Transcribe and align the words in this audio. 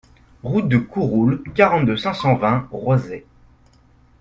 Route 0.41 0.67
de 0.67 0.79
Couroulle, 0.79 1.43
quarante-deux, 1.53 1.95
cinq 1.95 2.15
cent 2.15 2.33
vingt 2.35 2.67
Roisey 2.71 3.23